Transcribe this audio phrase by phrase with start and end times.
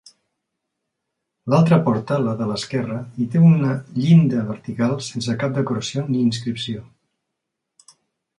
[1.53, 6.85] L'altra porta, la de l'esquerra hi té una llinda vertical sense cap decoració ni inscripció.